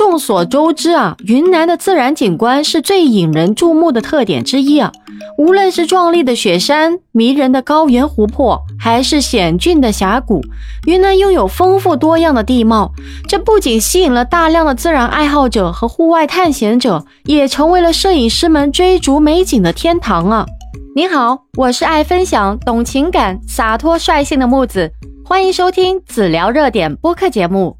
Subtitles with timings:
[0.00, 4.90] 众所周知啊，云南的自然景观是最引人注目的特点之一啊。
[5.36, 10.40] 无论是壮丽的雪山、迷人的高原湖泊，还是险峻的峡谷，
[10.86, 12.92] 云南拥有丰富多样的地貌。
[13.28, 20.46] 这不仅吸引了大量的自然爱好者和户外探险者，也成为了摄影师们追逐美景的天堂啊！
[20.96, 24.92] 你好，我是爱分享、懂情感、洒脱率性的木子，
[25.26, 27.79] 欢迎收听子聊热点播客节目。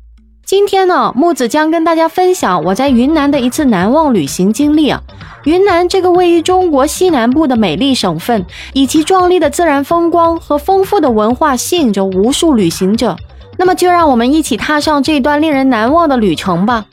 [0.51, 5.01] 今天呢，木子将跟大家分享我在云南的一次难忘旅行经历啊。
[5.45, 13.17] 云南这个位于中国西南部的美丽省份，以其壮丽的自然风光和丰富的文化，吸引着无数旅行者。
[13.59, 16.85] 那么，就让我们一起踏上这段令人难忘的旅程吧。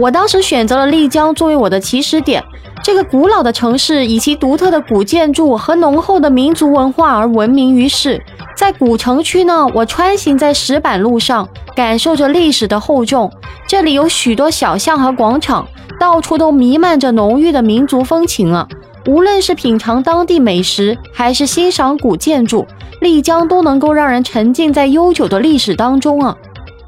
[0.00, 2.42] 我当时选择了丽江作为我的起始点。
[2.82, 8.20] 这个古老的城市以其独特的古建筑和浓厚的民族文化而闻名于世。
[8.56, 13.30] 在古城区呢，我穿行在石板路上，感受着历史的厚重。
[13.68, 15.68] 这里有许多小巷和广场，
[16.00, 18.66] 到处都弥漫着浓郁的民族风情啊！
[19.06, 22.66] 无论是品尝当地美食，还是欣赏古建筑，
[23.00, 26.36] 丽江都能够让人沉浸在悠久的历史当中啊！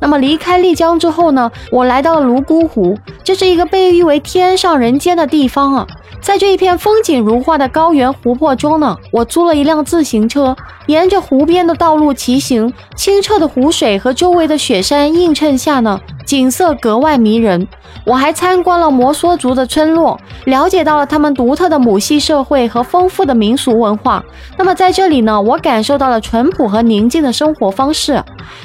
[0.00, 5.86] 那么离开丽江之后呢，我来到了泸沽湖，这是一个被誉为天上人间的地方啊！
[6.20, 12.72] 在这一片风景如画的高原湖泊中呢，我租了一辆自行车，沿着湖边的道路骑行。
[12.96, 17.66] 清澈的湖水和周围的雪山映衬下呢，景色格外迷人。
[18.04, 24.22] 我还参观了摩梭族的村落，了解到了他们独特的母系社会和丰富的民俗文化。
[24.58, 28.22] 那么在这里呢，我感受到了淳朴和宁静的生活方式。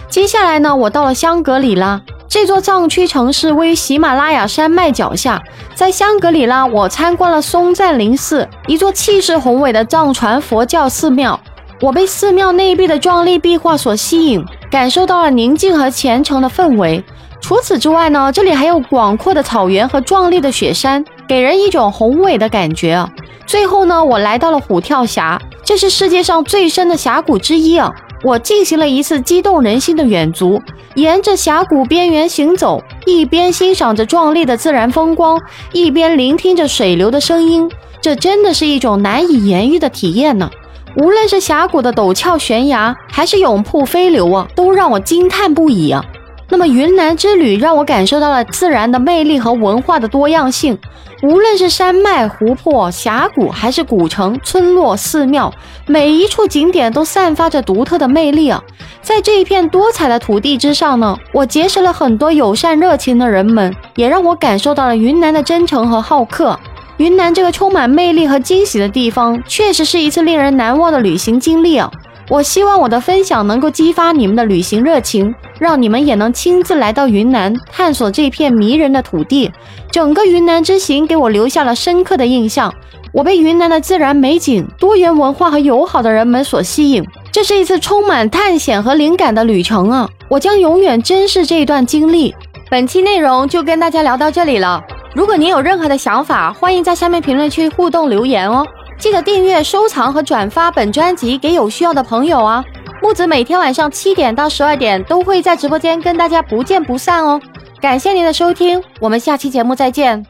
[0.10, 2.02] 接下来呢，我到了香格里拉。
[2.28, 5.42] 这座藏区城市位于喜马拉雅山脉脚下，
[5.74, 11.40] 在香格里拉，我参观了松赞林寺，一座气势宏伟的藏传佛教寺庙。
[11.82, 17.04] 我被寺庙内壁的壮丽壁画所吸引，感受到了宁静和虔诚的氛围。
[17.44, 23.10] 除此之外呢，这里还有广阔的草原和壮丽的雪山，给人一种宏伟的感觉啊。
[23.46, 27.92] 最后呢，我来到了虎跳峡，这是世界上最深的峡谷之一啊。
[28.24, 30.62] 我进行了一次激动人心的远足，
[30.96, 35.38] 沿着峡谷边缘行走，一边欣赏着壮丽的自然风光，
[35.74, 37.70] 一边聆听着水流的声音。
[38.00, 40.50] 这真的是一种难以言喻的体验呢。
[40.96, 46.02] 无论是峡谷的陡峭悬崖，还是涌瀑飞流啊，都让我惊叹不已啊。
[46.50, 50.78] 那么云南之旅让我感受到了自然的魅力和文化的多样性。
[51.24, 55.54] 无论是山脉、湖泊、峡谷，还是古城、村落、寺庙，
[55.88, 58.62] 每一处景点都散发着独特的魅力啊！
[59.02, 66.60] 在这一片多彩的土地之上呢，我结识了很多友善热情的人们，也让我感受到了云南的真诚和好客。
[66.98, 71.90] 云南这个充满魅力和惊喜的地方，确实是一次令人难忘的旅行经历啊！
[72.30, 79.52] 我希望我的分享能够激发你们的旅行热情，让你们也能亲自来到云南探索这片迷人的土地。
[79.92, 82.74] 整个云南之行给我留下了深刻的印象，
[83.12, 87.04] 我被云南的自然美景、多元文化和友好的人们所吸引。
[87.32, 90.10] 这是一次充满探险和灵感的旅程啊！
[90.30, 92.34] 我将永远珍视这一段经历。
[92.70, 94.82] 本期内容就跟大家聊到这里了。
[95.14, 98.66] 如果您有任何的想法，欢迎在下面评论区互动留言哦。
[99.04, 102.64] 记得订阅、收藏和转发本专辑给有需要的朋友啊！
[103.02, 107.38] 木子每天晚上七点到十二点都会在直播间跟大家不见不散哦。
[107.82, 110.26] 感谢您的收听，我们下期节目再见。